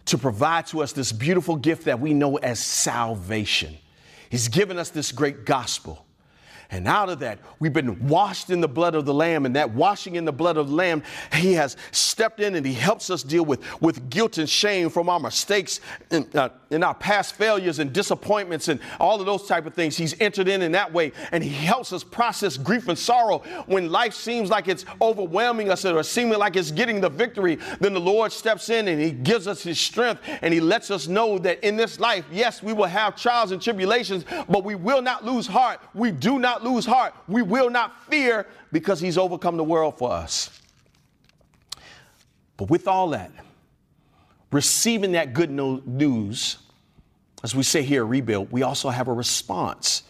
to 0.06 0.18
provide 0.18 0.68
to 0.68 0.82
us 0.82 0.94
this 0.94 1.12
beautiful 1.12 1.58
gift 1.58 1.86
that 1.86 2.00
we 2.00 2.14
know 2.14 2.38
as 2.38 2.60
salvation. 2.60 3.76
He's 4.30 4.48
given 4.48 4.78
us 4.78 4.92
this 4.92 5.12
great 5.12 5.46
gospel. 5.46 6.06
And 6.70 6.86
out 6.88 7.08
of 7.10 7.20
that, 7.20 7.40
we've 7.60 7.72
been 7.72 8.08
washed 8.08 8.50
in 8.50 8.60
the 8.60 8.68
blood 8.68 8.94
of 8.94 9.06
the 9.06 9.14
Lamb. 9.14 9.46
And 9.46 9.56
that 9.56 9.72
washing 9.72 10.16
in 10.16 10.26
the 10.26 10.34
blood 10.34 10.58
of 10.58 10.68
the 10.68 10.76
Lamb, 10.76 11.02
He 11.34 11.54
has 11.54 11.78
stepped 11.92 12.42
in 12.42 12.56
and 12.56 12.66
He 12.66 12.74
helps 12.74 13.10
us 13.10 13.24
deal 13.24 13.46
with, 13.46 13.62
with 13.82 14.10
guilt 14.10 14.38
and 14.38 14.50
shame 14.50 14.90
from 14.90 15.08
our 15.08 15.20
mistakes 15.20 15.80
and, 16.12 16.34
uh, 16.36 16.50
in 16.70 16.84
our 16.84 16.94
past 16.94 17.36
failures 17.36 17.80
and 17.80 17.94
disappointments 17.94 18.68
and 18.68 18.82
all 19.00 19.20
of 19.20 19.26
those 19.26 19.48
type 19.48 19.66
of 19.66 19.74
things. 19.74 19.96
He's 19.96 20.20
entered 20.20 20.50
in 20.50 20.62
in 20.62 20.74
that 20.74 20.92
way. 20.92 21.14
And 21.32 21.42
He 21.42 21.50
helps 21.50 21.94
us 21.94 22.04
process 22.04 22.58
grief 22.58 22.90
and 22.90 23.00
sorrow 23.00 23.40
when 23.68 23.90
life 23.90 24.14
seems 24.14 24.50
like 24.50 24.68
it's 24.68 24.84
overwhelming 25.02 25.70
us 25.70 25.86
or 25.86 26.04
seeming 26.04 26.38
like 26.38 26.58
it's 26.58 26.72
getting 26.72 27.00
the 27.00 27.10
victory. 27.10 27.60
Then 27.80 27.94
the 27.94 28.02
Lord 28.02 28.34
steps 28.34 28.70
in 28.70 28.90
and 28.90 29.02
He 29.02 29.12
gives 29.12 29.48
us 29.48 29.64
His 29.64 29.80
strength 29.80 30.22
and 30.42 30.54
He 30.54 30.60
lets 30.60 30.92
us 30.92 31.08
know 31.08 31.38
that 31.40 31.64
in 31.66 31.78
this 31.78 31.98
life, 31.98 32.26
yes, 32.30 32.62
we 32.62 32.74
will 32.74 32.86
have 32.86 33.16
trials 33.16 33.54
and 33.54 33.62
tribulations, 33.62 34.26
but 34.50 34.66
we 34.66 34.76
will 34.76 35.02
not 35.02 35.24
lose 35.24 35.48
heart. 35.48 35.80
We 35.94 36.12
do 36.12 36.40
not 36.40 36.57
not 36.64 36.72
lose 36.72 36.86
heart. 36.86 37.14
We 37.28 37.42
will 37.42 37.70
not 37.70 38.04
fear 38.10 38.48
because 38.72 39.00
he's 39.00 39.18
overcome 39.18 39.58
the 39.58 39.64
world 39.64 39.98
for 39.98 40.12
us. 40.12 40.50
But 42.58 42.70
with 42.70 42.88
all 42.88 43.10
that, 43.10 43.32
receiving 44.52 45.12
that 45.12 45.34
good 45.34 45.52
news, 45.52 46.58
as 47.44 47.56
we 47.56 47.64
say 47.64 47.84
here, 47.84 48.06
rebuild, 48.06 48.52
we 48.52 48.64
also 48.64 48.90
have 48.90 49.08
a 49.08 49.14
response. 49.14 50.04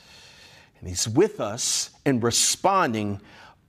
And 0.79 0.87
he's 0.87 1.07
with 1.07 1.41
us 1.41 1.89
in 2.05 2.19
responding 2.19 3.19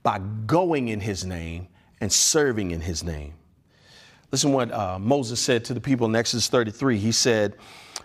by 0.03 0.19
going 0.45 0.87
in 0.87 1.01
his 1.01 1.25
name 1.25 1.67
and 1.99 2.11
serving 2.11 2.71
in 2.71 2.79
his 2.79 3.03
name. 3.03 3.33
Listen 4.31 4.53
what 4.53 4.71
uh, 4.71 4.99
Moses 4.99 5.39
said 5.39 5.65
to 5.65 5.73
the 5.73 5.81
people 5.81 6.07
in 6.07 6.15
Exodus 6.15 6.47
33. 6.47 6.97
He 6.97 7.11
said, 7.11 7.55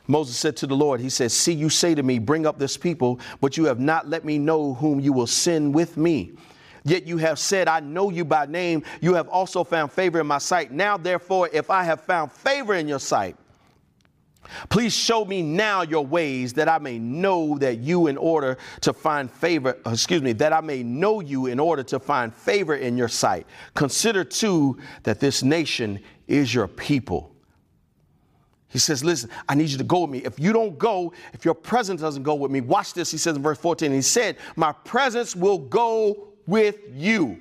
Moses 0.06 0.36
said 0.36 0.56
to 0.58 0.66
the 0.66 0.76
Lord, 0.76 1.00
He 1.00 1.08
said, 1.08 1.32
See, 1.32 1.52
you 1.52 1.70
say 1.70 1.94
to 1.94 2.02
me, 2.02 2.18
Bring 2.18 2.46
up 2.46 2.58
this 2.58 2.76
people, 2.76 3.20
but 3.40 3.56
you 3.56 3.64
have 3.64 3.80
not 3.80 4.08
let 4.08 4.24
me 4.24 4.38
know 4.38 4.74
whom 4.74 5.00
you 5.00 5.12
will 5.12 5.26
send 5.26 5.74
with 5.74 5.96
me. 5.96 6.32
Yet 6.84 7.06
you 7.06 7.16
have 7.16 7.38
said, 7.38 7.66
I 7.66 7.80
know 7.80 8.10
you 8.10 8.26
by 8.26 8.44
name. 8.44 8.82
You 9.00 9.14
have 9.14 9.28
also 9.28 9.64
found 9.64 9.90
favor 9.90 10.20
in 10.20 10.26
my 10.26 10.36
sight. 10.36 10.70
Now, 10.70 10.98
therefore, 10.98 11.48
if 11.50 11.70
I 11.70 11.82
have 11.82 12.02
found 12.02 12.30
favor 12.30 12.74
in 12.74 12.86
your 12.86 12.98
sight, 12.98 13.36
Please 14.68 14.94
show 14.94 15.24
me 15.24 15.42
now 15.42 15.82
your 15.82 16.04
ways 16.04 16.52
that 16.54 16.68
I 16.68 16.78
may 16.78 16.98
know 16.98 17.58
that 17.58 17.78
you 17.78 18.06
in 18.06 18.16
order 18.16 18.58
to 18.82 18.92
find 18.92 19.30
favor, 19.30 19.78
uh, 19.86 19.90
excuse 19.90 20.22
me, 20.22 20.32
that 20.34 20.52
I 20.52 20.60
may 20.60 20.82
know 20.82 21.20
you 21.20 21.46
in 21.46 21.58
order 21.58 21.82
to 21.84 21.98
find 21.98 22.34
favor 22.34 22.76
in 22.76 22.96
your 22.96 23.08
sight. 23.08 23.46
Consider 23.74 24.24
too 24.24 24.78
that 25.04 25.20
this 25.20 25.42
nation 25.42 26.00
is 26.26 26.54
your 26.54 26.68
people. 26.68 27.33
He 28.74 28.80
says, 28.80 29.04
Listen, 29.04 29.30
I 29.48 29.54
need 29.54 29.68
you 29.68 29.78
to 29.78 29.84
go 29.84 30.00
with 30.00 30.10
me. 30.10 30.18
If 30.24 30.40
you 30.40 30.52
don't 30.52 30.76
go, 30.76 31.12
if 31.32 31.44
your 31.44 31.54
presence 31.54 32.00
doesn't 32.00 32.24
go 32.24 32.34
with 32.34 32.50
me, 32.50 32.60
watch 32.60 32.92
this. 32.92 33.08
He 33.08 33.18
says 33.18 33.36
in 33.36 33.42
verse 33.42 33.56
14, 33.56 33.92
He 33.92 34.02
said, 34.02 34.36
My 34.56 34.72
presence 34.72 35.36
will 35.36 35.58
go 35.58 36.26
with 36.48 36.80
you 36.92 37.38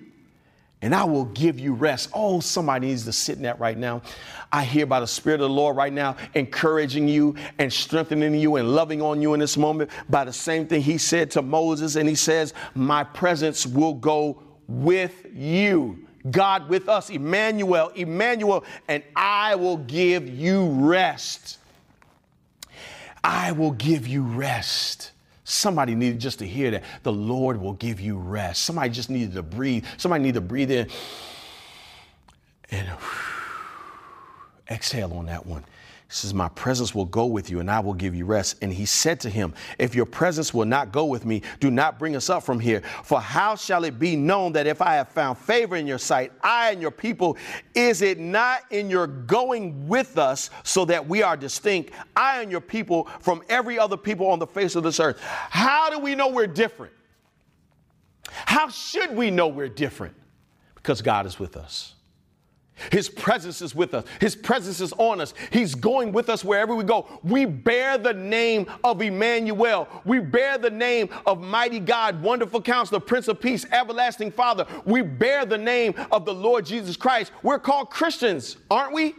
and 0.83 0.93
I 0.93 1.05
will 1.05 1.25
give 1.25 1.59
you 1.59 1.73
rest. 1.73 2.11
Oh, 2.13 2.39
somebody 2.39 2.85
needs 2.85 3.03
to 3.05 3.13
sit 3.13 3.37
in 3.37 3.43
that 3.43 3.59
right 3.59 3.77
now. 3.79 4.03
I 4.51 4.63
hear 4.63 4.85
by 4.85 4.99
the 4.99 5.07
Spirit 5.07 5.41
of 5.41 5.49
the 5.49 5.55
Lord 5.55 5.75
right 5.75 5.91
now, 5.91 6.17
encouraging 6.35 7.07
you 7.07 7.35
and 7.57 7.73
strengthening 7.73 8.35
you 8.35 8.57
and 8.57 8.75
loving 8.75 9.01
on 9.01 9.23
you 9.23 9.33
in 9.33 9.39
this 9.39 9.57
moment 9.57 9.89
by 10.07 10.23
the 10.23 10.33
same 10.33 10.67
thing 10.67 10.83
He 10.83 10.99
said 10.99 11.31
to 11.31 11.41
Moses. 11.41 11.95
And 11.95 12.07
He 12.07 12.13
says, 12.13 12.53
My 12.75 13.03
presence 13.03 13.65
will 13.65 13.95
go 13.95 14.43
with 14.67 15.25
you. 15.33 16.05
God 16.29 16.69
with 16.69 16.87
us, 16.87 17.09
Emmanuel, 17.09 17.89
Emmanuel, 17.89 18.63
and 18.87 19.03
I 19.15 19.55
will 19.55 19.77
give 19.77 20.27
you 20.27 20.67
rest. 20.67 21.57
I 23.23 23.51
will 23.51 23.71
give 23.71 24.07
you 24.07 24.23
rest. 24.23 25.11
Somebody 25.43 25.95
needed 25.95 26.19
just 26.19 26.39
to 26.39 26.47
hear 26.47 26.71
that. 26.71 26.83
The 27.03 27.11
Lord 27.11 27.59
will 27.61 27.73
give 27.73 27.99
you 27.99 28.17
rest. 28.17 28.63
Somebody 28.63 28.89
just 28.89 29.09
needed 29.09 29.33
to 29.33 29.43
breathe. 29.43 29.85
Somebody 29.97 30.23
needed 30.23 30.35
to 30.35 30.41
breathe 30.41 30.71
in 30.71 30.87
and 32.71 32.89
exhale 34.69 35.13
on 35.13 35.25
that 35.27 35.45
one. 35.45 35.63
He 36.07 36.13
says, 36.13 36.33
My 36.33 36.49
presence 36.49 36.93
will 36.93 37.05
go 37.05 37.25
with 37.25 37.49
you 37.49 37.59
and 37.59 37.71
I 37.71 37.79
will 37.79 37.93
give 37.93 38.13
you 38.13 38.25
rest. 38.25 38.57
And 38.61 38.71
he 38.71 38.85
said 38.85 39.19
to 39.21 39.29
him, 39.29 39.53
If 39.79 39.95
your 39.95 40.05
presence 40.05 40.53
will 40.53 40.65
not 40.65 40.91
go 40.91 41.05
with 41.05 41.25
me, 41.25 41.41
do 41.59 41.71
not 41.71 41.97
bring 41.97 42.15
us 42.15 42.29
up 42.29 42.43
from 42.43 42.59
here. 42.59 42.81
For 43.03 43.19
how 43.19 43.55
shall 43.55 43.83
it 43.83 43.97
be 43.97 44.15
known 44.15 44.53
that 44.53 44.67
if 44.67 44.81
I 44.81 44.95
have 44.95 45.09
found 45.09 45.37
favor 45.37 45.75
in 45.75 45.87
your 45.87 45.97
sight, 45.97 46.31
I 46.43 46.71
and 46.71 46.81
your 46.81 46.91
people, 46.91 47.37
is 47.73 48.01
it 48.01 48.19
not 48.19 48.61
in 48.71 48.89
your 48.89 49.07
going 49.07 49.87
with 49.87 50.17
us 50.17 50.49
so 50.63 50.85
that 50.85 51.07
we 51.07 51.23
are 51.23 51.37
distinct, 51.37 51.93
I 52.15 52.41
and 52.41 52.51
your 52.51 52.61
people, 52.61 53.05
from 53.19 53.41
every 53.49 53.79
other 53.79 53.97
people 53.97 54.27
on 54.27 54.39
the 54.39 54.47
face 54.47 54.75
of 54.75 54.83
this 54.83 54.99
earth? 54.99 55.19
How 55.21 55.89
do 55.89 55.99
we 55.99 56.15
know 56.15 56.27
we're 56.27 56.47
different? 56.47 56.93
How 58.25 58.69
should 58.69 59.15
we 59.15 59.31
know 59.31 59.47
we're 59.47 59.69
different? 59.69 60.15
Because 60.75 61.01
God 61.01 61.25
is 61.25 61.39
with 61.39 61.55
us. 61.55 61.95
His 62.91 63.07
presence 63.07 63.61
is 63.61 63.75
with 63.75 63.93
us. 63.93 64.05
His 64.19 64.35
presence 64.35 64.81
is 64.81 64.93
on 64.97 65.21
us. 65.21 65.33
He's 65.51 65.75
going 65.75 66.11
with 66.11 66.29
us 66.29 66.43
wherever 66.43 66.75
we 66.75 66.83
go. 66.83 67.07
We 67.23 67.45
bear 67.45 67.97
the 67.97 68.13
name 68.13 68.67
of 68.83 69.01
Emmanuel. 69.01 69.87
We 70.05 70.19
bear 70.19 70.57
the 70.57 70.69
name 70.69 71.09
of 71.25 71.39
mighty 71.41 71.79
God, 71.79 72.21
wonderful 72.21 72.61
counselor, 72.61 72.99
Prince 72.99 73.27
of 73.27 73.39
Peace, 73.39 73.65
everlasting 73.71 74.31
Father. 74.31 74.65
We 74.85 75.01
bear 75.01 75.45
the 75.45 75.57
name 75.57 75.93
of 76.11 76.25
the 76.25 76.33
Lord 76.33 76.65
Jesus 76.65 76.97
Christ. 76.97 77.31
We're 77.43 77.59
called 77.59 77.89
Christians, 77.89 78.57
aren't 78.69 78.93
we? 78.93 79.15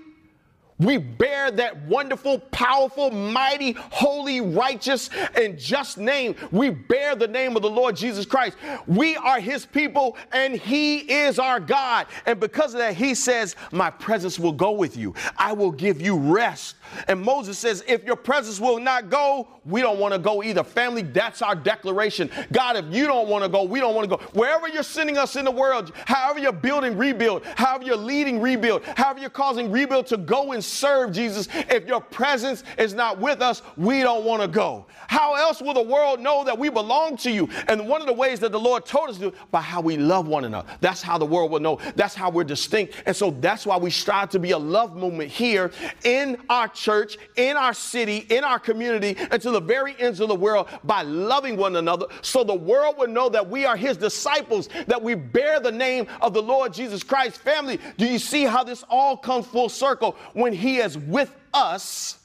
We 0.78 0.99
bear 0.99 1.52
that 1.52 1.87
wonderful, 1.87 2.40
powerful, 2.40 3.11
mighty, 3.11 3.73
holy, 3.73 4.40
righteous, 4.40 5.09
and 5.37 5.57
just 5.59 5.99
name. 5.99 6.35
We 6.50 6.71
bear 6.71 7.14
the 7.14 7.28
name 7.28 7.54
of 7.54 7.62
the 7.62 7.71
Lord 7.71 7.95
Jesus 7.95 8.26
Christ. 8.26 8.57
We 8.87 9.16
are 9.16 9.38
his 9.38 9.66
people 9.66 10.16
and 10.33 10.54
he 10.54 10.99
is 10.99 11.38
our 11.38 11.61
God. 11.61 12.07
And 12.26 12.40
because 12.40 12.75
of 12.75 12.81
that, 12.81 12.97
he 12.97 13.14
says, 13.14 13.54
My 13.71 13.90
presence 13.90 14.38
will 14.38 14.52
go 14.52 14.73
with 14.73 14.97
you. 14.97 15.14
I 15.37 15.52
will 15.52 15.71
give 15.71 16.00
you 16.00 16.16
rest. 16.16 16.76
And 17.08 17.20
Moses 17.20 17.58
says, 17.58 17.84
If 17.86 18.04
your 18.04 18.16
presence 18.16 18.60
will 18.60 18.78
not 18.78 19.10
go, 19.10 19.48
we 19.64 19.80
don't 19.80 19.98
want 19.98 20.12
to 20.12 20.18
go 20.18 20.42
either. 20.42 20.62
Family, 20.62 21.02
that's 21.02 21.42
our 21.42 21.54
declaration. 21.54 22.30
God, 22.52 22.76
if 22.76 22.84
you 22.94 23.06
don't 23.06 23.28
want 23.28 23.44
to 23.44 23.48
go, 23.48 23.62
we 23.64 23.80
don't 23.80 23.94
want 23.94 24.08
to 24.08 24.16
go. 24.16 24.22
Wherever 24.32 24.68
you're 24.68 24.82
sending 24.82 25.18
us 25.18 25.36
in 25.36 25.44
the 25.44 25.50
world, 25.50 25.92
however 26.06 26.38
you're 26.38 26.52
building 26.52 26.96
rebuild, 26.96 27.44
however 27.56 27.84
you're 27.84 27.96
leading 27.96 28.40
rebuild, 28.40 28.84
however 28.96 29.20
you're 29.20 29.30
causing 29.30 29.70
rebuild 29.70 30.06
to 30.08 30.16
go 30.16 30.52
and 30.52 30.62
serve 30.62 31.12
Jesus, 31.12 31.48
if 31.70 31.86
your 31.86 32.00
presence 32.00 32.64
is 32.78 32.94
not 32.94 33.18
with 33.18 33.40
us, 33.40 33.62
we 33.76 34.00
don't 34.00 34.24
want 34.24 34.42
to 34.42 34.48
go. 34.48 34.86
How 35.08 35.34
else 35.34 35.60
will 35.60 35.74
the 35.74 35.82
world 35.82 36.20
know 36.20 36.44
that 36.44 36.58
we 36.58 36.68
belong 36.68 37.16
to 37.18 37.30
you? 37.30 37.48
And 37.68 37.88
one 37.88 38.00
of 38.00 38.06
the 38.06 38.12
ways 38.12 38.40
that 38.40 38.52
the 38.52 38.60
Lord 38.60 38.84
told 38.84 39.10
us 39.10 39.16
to 39.16 39.30
do, 39.30 39.36
by 39.50 39.60
how 39.60 39.80
we 39.80 39.96
love 39.96 40.26
one 40.26 40.44
another. 40.44 40.68
That's 40.80 41.02
how 41.02 41.18
the 41.18 41.26
world 41.26 41.50
will 41.50 41.60
know. 41.60 41.78
That's 41.96 42.14
how 42.14 42.30
we're 42.30 42.44
distinct. 42.44 43.02
And 43.06 43.14
so 43.14 43.30
that's 43.30 43.66
why 43.66 43.76
we 43.76 43.90
strive 43.90 44.30
to 44.30 44.38
be 44.38 44.52
a 44.52 44.58
love 44.58 44.96
movement 44.96 45.30
here 45.30 45.70
in 46.04 46.36
our 46.48 46.68
church, 46.75 47.16
in 47.37 47.57
our 47.57 47.73
city, 47.73 48.19
in 48.28 48.45
our 48.45 48.59
community, 48.59 49.16
and 49.31 49.40
to 49.43 49.50
the 49.50 49.61
very 49.61 49.95
ends 49.99 50.21
of 50.21 50.28
the 50.28 50.35
world 50.35 50.69
by 50.85 51.02
loving 51.02 51.57
one 51.57 51.76
another 51.76 52.07
so 52.23 52.45
the 52.45 52.54
world 52.54 52.97
will 52.99 53.09
know 53.09 53.28
that 53.28 53.49
we 53.49 53.64
are 53.64 53.76
his 53.76 53.97
disciples, 53.97 54.69
that 54.87 55.02
we 55.02 55.14
bear 55.14 55.61
the 55.61 55.73
name 55.73 56.07
of 56.21 56.35
the 56.35 56.43
Lord 56.43 56.73
Jesus 56.73 57.02
Christ. 57.02 57.38
Family, 57.38 57.78
do 57.97 58.07
you 58.07 58.19
see 58.19 58.45
how 58.45 58.64
this 58.64 58.85
all 58.88 59.16
comes 59.16 59.47
full 59.47 59.69
circle? 59.69 60.16
When 60.33 60.52
he 60.52 60.78
is 60.78 60.99
with 60.99 61.35
us, 61.52 62.19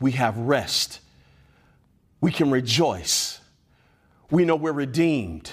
we 0.00 0.12
have 0.12 0.36
rest. 0.36 1.00
We 2.20 2.30
can 2.30 2.50
rejoice. 2.50 3.40
We 4.30 4.44
know 4.44 4.56
we're 4.56 4.72
redeemed. 4.72 5.50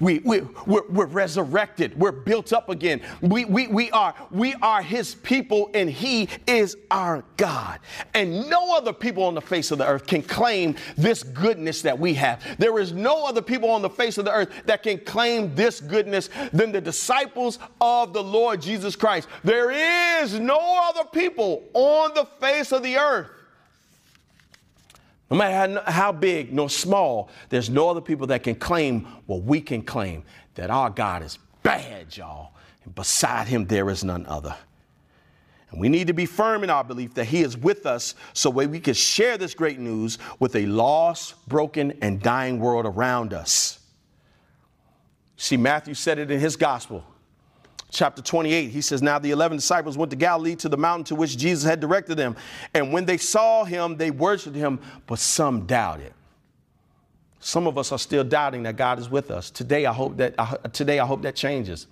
We, 0.00 0.20
we, 0.20 0.40
we're, 0.66 0.86
we're, 0.88 1.06
resurrected. 1.06 1.98
We're 1.98 2.12
built 2.12 2.52
up 2.52 2.68
again. 2.68 3.00
We, 3.20 3.44
we, 3.44 3.66
we, 3.66 3.90
are, 3.90 4.14
we 4.30 4.54
are 4.54 4.82
his 4.82 5.14
people 5.16 5.70
and 5.74 5.90
he 5.90 6.28
is 6.46 6.76
our 6.90 7.24
God. 7.36 7.80
And 8.14 8.48
no 8.48 8.76
other 8.76 8.92
people 8.92 9.24
on 9.24 9.34
the 9.34 9.40
face 9.40 9.70
of 9.70 9.78
the 9.78 9.86
earth 9.86 10.06
can 10.06 10.22
claim 10.22 10.76
this 10.96 11.22
goodness 11.22 11.82
that 11.82 11.98
we 11.98 12.14
have. 12.14 12.42
There 12.58 12.78
is 12.78 12.92
no 12.92 13.26
other 13.26 13.42
people 13.42 13.70
on 13.70 13.82
the 13.82 13.90
face 13.90 14.18
of 14.18 14.24
the 14.24 14.32
earth 14.32 14.50
that 14.66 14.82
can 14.82 14.98
claim 14.98 15.54
this 15.54 15.80
goodness 15.80 16.30
than 16.52 16.70
the 16.70 16.80
disciples 16.80 17.58
of 17.80 18.12
the 18.12 18.22
Lord 18.22 18.62
Jesus 18.62 18.94
Christ. 18.94 19.28
There 19.42 19.70
is 20.22 20.38
no 20.38 20.58
other 20.88 21.08
people 21.10 21.64
on 21.74 22.14
the 22.14 22.24
face 22.40 22.72
of 22.72 22.82
the 22.82 22.98
earth 22.98 23.30
no 25.30 25.36
matter 25.36 25.82
how, 25.86 26.12
big 26.12 26.52
nor 26.52 26.70
small, 26.70 27.28
there's 27.50 27.68
no 27.68 27.88
other 27.90 28.00
people 28.00 28.26
that 28.28 28.42
can 28.42 28.54
claim 28.54 29.06
what 29.26 29.42
we 29.42 29.60
can 29.60 29.82
claim 29.82 30.22
that 30.54 30.70
our 30.70 30.90
God 30.90 31.22
is 31.22 31.38
bad, 31.62 32.16
y'all. 32.16 32.52
And 32.84 32.94
beside 32.94 33.46
him, 33.46 33.66
there 33.66 33.90
is 33.90 34.02
none 34.02 34.24
other. 34.26 34.56
And 35.70 35.80
we 35.80 35.88
need 35.88 36.06
to 36.06 36.14
be 36.14 36.24
firm 36.24 36.64
in 36.64 36.70
our 36.70 36.82
belief 36.82 37.14
that 37.14 37.26
He 37.26 37.42
is 37.42 37.56
with 37.56 37.84
us 37.84 38.14
so 38.32 38.48
we 38.48 38.80
can 38.80 38.94
share 38.94 39.36
this 39.36 39.54
great 39.54 39.78
news 39.78 40.18
with 40.38 40.56
a 40.56 40.64
lost, 40.66 41.46
broken, 41.46 41.92
and 42.00 42.22
dying 42.22 42.58
world 42.58 42.86
around 42.86 43.34
us. 43.34 43.78
See, 45.36 45.56
Matthew 45.56 45.94
said 45.94 46.18
it 46.18 46.30
in 46.30 46.40
his 46.40 46.56
gospel 46.56 47.04
chapter 47.90 48.22
28, 48.22 48.70
he 48.70 48.80
says, 48.80 49.02
Now 49.02 49.18
the 49.18 49.30
11 49.30 49.58
disciples 49.58 49.96
went 49.96 50.10
to 50.10 50.16
Galilee 50.16 50.56
to 50.56 50.68
the 50.68 50.76
mountain 50.76 51.04
to 51.04 51.14
which 51.14 51.36
Jesus 51.36 51.64
had 51.64 51.80
directed 51.80 52.16
them. 52.16 52.36
And 52.74 52.92
when 52.92 53.04
they 53.04 53.16
saw 53.16 53.64
him, 53.64 53.96
they 53.96 54.10
worshiped 54.10 54.56
him, 54.56 54.80
but 55.06 55.18
some 55.18 55.66
doubted. 55.66 56.12
Some 57.40 57.66
of 57.66 57.78
us 57.78 57.92
are 57.92 57.98
still 57.98 58.24
doubting 58.24 58.64
that 58.64 58.76
God 58.76 58.98
is 58.98 59.08
with 59.08 59.30
us. 59.30 59.50
Today, 59.50 59.86
I 59.86 59.92
hope 59.92 60.16
that 60.16 60.34
uh, 60.38 60.56
today 60.72 60.98
I 60.98 61.06
hope 61.06 61.22
that 61.22 61.36
changes. 61.36 61.86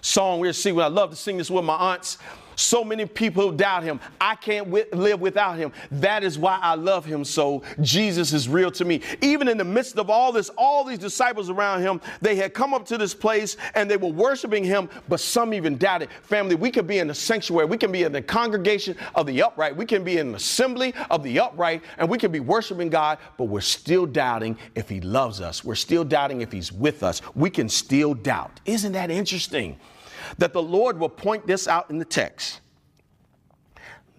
Song 0.00 0.40
we're 0.40 0.52
singing. 0.52 0.80
I 0.80 0.86
love 0.86 1.10
to 1.10 1.16
sing 1.16 1.36
this 1.36 1.50
with 1.50 1.64
my 1.64 1.74
aunts. 1.74 2.18
So 2.60 2.84
many 2.84 3.06
people 3.06 3.50
doubt 3.52 3.84
him. 3.84 4.00
I 4.20 4.34
can't 4.34 4.70
live 4.70 5.20
without 5.20 5.56
him. 5.56 5.72
That 5.92 6.22
is 6.22 6.38
why 6.38 6.58
I 6.60 6.74
love 6.74 7.06
him 7.06 7.24
so. 7.24 7.62
Jesus 7.80 8.34
is 8.34 8.50
real 8.50 8.70
to 8.72 8.84
me. 8.84 9.00
Even 9.22 9.48
in 9.48 9.56
the 9.56 9.64
midst 9.64 9.98
of 9.98 10.10
all 10.10 10.30
this, 10.30 10.50
all 10.58 10.84
these 10.84 10.98
disciples 10.98 11.48
around 11.48 11.80
him, 11.80 12.02
they 12.20 12.36
had 12.36 12.52
come 12.52 12.74
up 12.74 12.84
to 12.86 12.98
this 12.98 13.14
place 13.14 13.56
and 13.74 13.90
they 13.90 13.96
were 13.96 14.10
worshiping 14.10 14.62
him, 14.62 14.90
but 15.08 15.20
some 15.20 15.54
even 15.54 15.78
doubted. 15.78 16.10
Family, 16.22 16.54
we 16.54 16.70
could 16.70 16.86
be 16.86 16.98
in 16.98 17.08
the 17.08 17.14
sanctuary, 17.14 17.64
we 17.64 17.78
can 17.78 17.90
be 17.90 18.02
in 18.02 18.12
the 18.12 18.20
congregation 18.20 18.94
of 19.14 19.26
the 19.26 19.42
upright, 19.42 19.74
we 19.74 19.86
can 19.86 20.04
be 20.04 20.18
in 20.18 20.32
the 20.32 20.36
assembly 20.36 20.94
of 21.10 21.22
the 21.22 21.40
upright, 21.40 21.82
and 21.96 22.08
we 22.10 22.18
can 22.18 22.30
be 22.30 22.40
worshiping 22.40 22.90
God, 22.90 23.18
but 23.38 23.44
we're 23.44 23.62
still 23.62 24.04
doubting 24.04 24.58
if 24.74 24.86
he 24.86 25.00
loves 25.00 25.40
us. 25.40 25.64
We're 25.64 25.74
still 25.76 26.04
doubting 26.04 26.42
if 26.42 26.52
he's 26.52 26.70
with 26.70 27.02
us. 27.02 27.22
We 27.34 27.48
can 27.48 27.70
still 27.70 28.12
doubt. 28.12 28.60
Isn't 28.66 28.92
that 28.92 29.10
interesting? 29.10 29.78
That 30.38 30.52
the 30.52 30.62
Lord 30.62 30.98
will 30.98 31.08
point 31.08 31.46
this 31.46 31.68
out 31.68 31.90
in 31.90 31.98
the 31.98 32.04
text. 32.04 32.60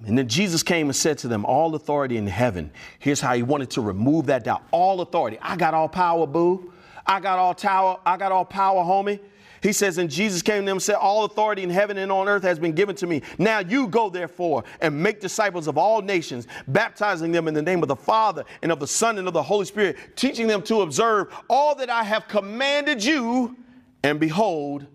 And 0.05 0.17
then 0.17 0.27
Jesus 0.27 0.63
came 0.63 0.87
and 0.87 0.95
said 0.95 1.17
to 1.19 1.27
them, 1.27 1.45
All 1.45 1.75
authority 1.75 2.17
in 2.17 2.27
heaven. 2.27 2.71
Here's 2.99 3.21
how 3.21 3.35
he 3.35 3.43
wanted 3.43 3.69
to 3.71 3.81
remove 3.81 4.25
that 4.27 4.43
doubt. 4.43 4.63
All 4.71 5.01
authority. 5.01 5.37
I 5.41 5.55
got 5.55 5.73
all 5.73 5.89
power, 5.89 6.25
boo. 6.25 6.73
I 7.05 7.19
got 7.19 7.37
all 7.37 7.53
tower. 7.53 7.99
I 8.05 8.17
got 8.17 8.31
all 8.31 8.45
power, 8.45 8.83
homie. 8.83 9.19
He 9.61 9.73
says, 9.73 9.99
and 9.99 10.09
Jesus 10.09 10.41
came 10.41 10.61
to 10.61 10.65
them 10.65 10.77
and 10.77 10.81
said, 10.81 10.95
All 10.95 11.23
authority 11.23 11.61
in 11.61 11.69
heaven 11.69 11.97
and 11.99 12.11
on 12.11 12.27
earth 12.27 12.41
has 12.41 12.57
been 12.57 12.71
given 12.71 12.95
to 12.95 13.05
me. 13.05 13.21
Now 13.37 13.59
you 13.59 13.87
go, 13.87 14.09
therefore, 14.09 14.63
and 14.81 15.01
make 15.01 15.19
disciples 15.19 15.67
of 15.67 15.77
all 15.77 16.01
nations, 16.01 16.47
baptizing 16.67 17.31
them 17.31 17.47
in 17.47 17.53
the 17.53 17.61
name 17.61 17.83
of 17.83 17.87
the 17.87 17.95
Father 17.95 18.43
and 18.63 18.71
of 18.71 18.79
the 18.79 18.87
Son 18.87 19.19
and 19.19 19.27
of 19.27 19.33
the 19.33 19.43
Holy 19.43 19.65
Spirit, 19.65 19.97
teaching 20.15 20.47
them 20.47 20.63
to 20.63 20.81
observe 20.81 21.31
all 21.47 21.75
that 21.75 21.91
I 21.91 22.03
have 22.03 22.27
commanded 22.27 23.03
you. 23.03 23.55
And 24.03 24.19
behold, 24.19 24.87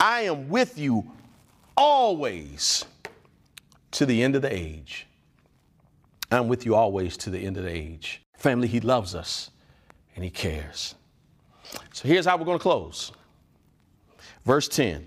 I 0.00 0.22
am 0.22 0.48
with 0.48 0.78
you 0.78 1.10
always 1.76 2.86
to 3.92 4.06
the 4.06 4.22
end 4.22 4.34
of 4.34 4.42
the 4.42 4.52
age. 4.52 5.06
I'm 6.30 6.48
with 6.48 6.64
you 6.64 6.74
always 6.74 7.16
to 7.18 7.30
the 7.30 7.38
end 7.38 7.58
of 7.58 7.64
the 7.64 7.70
age. 7.70 8.22
Family, 8.36 8.66
He 8.66 8.80
loves 8.80 9.14
us 9.14 9.50
and 10.14 10.24
He 10.24 10.30
cares. 10.30 10.94
So 11.92 12.08
here's 12.08 12.24
how 12.24 12.38
we're 12.38 12.46
going 12.46 12.58
to 12.58 12.62
close. 12.62 13.12
Verse 14.44 14.68
10, 14.68 15.06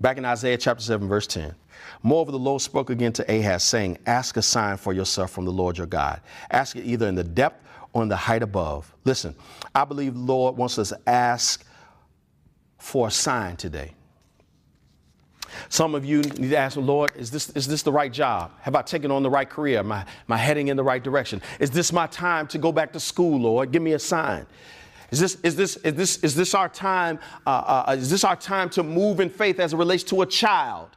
back 0.00 0.18
in 0.18 0.24
Isaiah 0.24 0.58
chapter 0.58 0.82
7, 0.82 1.06
verse 1.06 1.26
10. 1.28 1.54
Moreover, 2.02 2.32
the 2.32 2.38
Lord 2.38 2.60
spoke 2.60 2.90
again 2.90 3.12
to 3.14 3.38
Ahaz, 3.38 3.62
saying, 3.62 3.98
Ask 4.06 4.36
a 4.36 4.42
sign 4.42 4.76
for 4.76 4.92
yourself 4.92 5.30
from 5.30 5.44
the 5.44 5.52
Lord 5.52 5.78
your 5.78 5.86
God. 5.86 6.20
Ask 6.50 6.74
it 6.74 6.84
either 6.84 7.06
in 7.06 7.14
the 7.14 7.24
depth 7.24 7.64
or 7.92 8.02
in 8.02 8.08
the 8.08 8.16
height 8.16 8.42
above. 8.42 8.92
Listen, 9.04 9.34
I 9.74 9.84
believe 9.84 10.14
the 10.14 10.20
Lord 10.20 10.56
wants 10.56 10.78
us 10.78 10.88
to 10.88 11.00
ask 11.08 11.64
for 12.78 13.06
a 13.08 13.10
sign 13.10 13.56
today. 13.56 13.92
Some 15.68 15.94
of 15.94 16.04
you 16.04 16.22
need 16.22 16.50
to 16.50 16.56
ask 16.56 16.74
the 16.74 16.80
Lord, 16.80 17.12
is 17.16 17.30
this, 17.30 17.50
is 17.50 17.66
this 17.66 17.82
the 17.82 17.92
right 17.92 18.12
job? 18.12 18.52
Have 18.60 18.74
I 18.74 18.82
taken 18.82 19.10
on 19.10 19.22
the 19.22 19.30
right 19.30 19.48
career? 19.48 19.78
Am 19.78 19.92
I, 19.92 20.00
am 20.00 20.06
I 20.30 20.36
heading 20.36 20.68
in 20.68 20.76
the 20.76 20.84
right 20.84 21.02
direction? 21.02 21.42
Is 21.60 21.70
this 21.70 21.92
my 21.92 22.06
time 22.06 22.46
to 22.48 22.58
go 22.58 22.72
back 22.72 22.92
to 22.92 23.00
school, 23.00 23.40
Lord? 23.40 23.72
Give 23.72 23.82
me 23.82 23.92
a 23.92 23.98
sign. 23.98 24.46
Is 25.10 25.20
this, 25.20 25.38
is 25.42 25.56
this, 25.56 25.76
is 25.76 25.94
this, 25.94 26.16
is 26.18 26.34
this 26.34 26.54
our 26.54 26.68
time? 26.68 27.18
Uh, 27.46 27.84
uh, 27.88 27.96
is 27.96 28.10
this 28.10 28.24
our 28.24 28.36
time 28.36 28.68
to 28.70 28.82
move 28.82 29.20
in 29.20 29.30
faith 29.30 29.58
as 29.58 29.72
it 29.72 29.76
relates 29.76 30.02
to 30.04 30.22
a 30.22 30.26
child? 30.26 30.90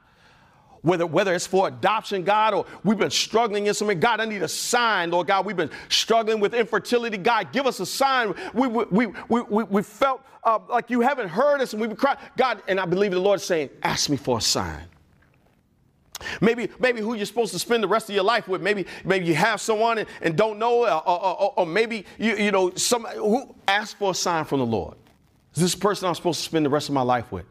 Whether, 0.83 1.05
whether 1.05 1.33
it's 1.35 1.45
for 1.45 1.67
adoption, 1.67 2.23
God, 2.23 2.55
or 2.55 2.65
we've 2.83 2.97
been 2.97 3.11
struggling 3.11 3.67
in 3.67 3.73
something, 3.73 3.99
God, 3.99 4.19
I 4.19 4.25
need 4.25 4.41
a 4.41 4.47
sign, 4.47 5.11
Lord 5.11 5.27
God. 5.27 5.45
We've 5.45 5.55
been 5.55 5.69
struggling 5.89 6.39
with 6.39 6.55
infertility, 6.55 7.17
God, 7.17 7.51
give 7.51 7.67
us 7.67 7.79
a 7.79 7.85
sign. 7.85 8.33
We, 8.53 8.67
we, 8.67 8.85
we, 8.85 9.07
we, 9.29 9.63
we 9.63 9.83
felt 9.83 10.25
uh, 10.43 10.57
like 10.69 10.89
you 10.89 11.01
haven't 11.01 11.29
heard 11.29 11.61
us 11.61 11.73
and 11.73 11.81
we've 11.81 11.89
been 11.89 11.97
crying. 11.97 12.17
God, 12.35 12.63
and 12.67 12.79
I 12.79 12.85
believe 12.85 13.11
the 13.11 13.19
Lord 13.19 13.41
saying, 13.41 13.69
ask 13.83 14.09
me 14.09 14.17
for 14.17 14.39
a 14.39 14.41
sign. 14.41 14.85
Maybe, 16.39 16.69
maybe 16.79 17.01
who 17.01 17.13
you're 17.13 17.25
supposed 17.25 17.53
to 17.53 17.59
spend 17.59 17.83
the 17.83 17.87
rest 17.87 18.09
of 18.09 18.15
your 18.15 18.23
life 18.23 18.47
with. 18.47 18.61
Maybe, 18.61 18.85
maybe 19.03 19.25
you 19.25 19.35
have 19.35 19.61
someone 19.61 19.99
and, 19.99 20.07
and 20.21 20.35
don't 20.35 20.57
know, 20.57 20.85
or, 20.85 21.07
or, 21.07 21.41
or, 21.41 21.53
or 21.57 21.65
maybe 21.65 22.05
you, 22.17 22.35
you 22.35 22.51
know, 22.51 22.71
some 22.75 23.05
who 23.05 23.55
ask 23.67 23.97
for 23.97 24.11
a 24.11 24.15
sign 24.15 24.45
from 24.45 24.59
the 24.59 24.65
Lord. 24.65 24.95
Is 25.55 25.61
this 25.61 25.75
person 25.75 26.07
I'm 26.07 26.15
supposed 26.15 26.39
to 26.39 26.45
spend 26.45 26.65
the 26.65 26.69
rest 26.69 26.89
of 26.89 26.95
my 26.95 27.01
life 27.01 27.31
with? 27.31 27.45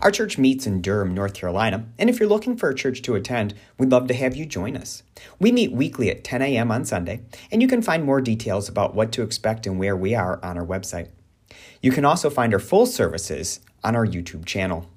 Our 0.00 0.10
church 0.10 0.38
meets 0.38 0.66
in 0.66 0.82
Durham, 0.82 1.14
North 1.14 1.34
Carolina, 1.34 1.86
and 1.98 2.10
if 2.10 2.18
you're 2.18 2.28
looking 2.28 2.56
for 2.56 2.68
a 2.68 2.74
church 2.74 3.02
to 3.02 3.14
attend, 3.14 3.54
we'd 3.78 3.90
love 3.90 4.08
to 4.08 4.14
have 4.14 4.36
you 4.36 4.46
join 4.46 4.76
us. 4.76 5.02
We 5.38 5.52
meet 5.52 5.72
weekly 5.72 6.10
at 6.10 6.24
10 6.24 6.42
a.m. 6.42 6.70
on 6.70 6.84
Sunday, 6.84 7.22
and 7.50 7.62
you 7.62 7.68
can 7.68 7.82
find 7.82 8.04
more 8.04 8.20
details 8.20 8.68
about 8.68 8.94
what 8.94 9.12
to 9.12 9.22
expect 9.22 9.66
and 9.66 9.78
where 9.78 9.96
we 9.96 10.14
are 10.14 10.38
on 10.44 10.58
our 10.58 10.66
website. 10.66 11.08
You 11.80 11.92
can 11.92 12.04
also 12.04 12.30
find 12.30 12.52
our 12.54 12.60
full 12.60 12.86
services 12.86 13.60
on 13.82 13.96
our 13.96 14.06
YouTube 14.06 14.44
channel. 14.44 14.88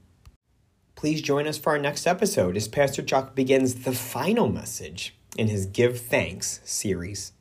Please 0.95 1.21
join 1.21 1.48
us 1.48 1.58
for 1.58 1.71
our 1.71 1.80
next 1.80 2.08
episode 2.08 2.56
as 2.56 2.67
Pastor 2.67 3.04
Chuck 3.04 3.36
begins 3.36 3.84
the 3.84 3.91
final 3.91 4.48
message 4.48 5.15
in 5.38 5.48
his 5.48 5.65
Give 5.65 6.00
Thanks 6.00 6.62
series. 6.63 7.34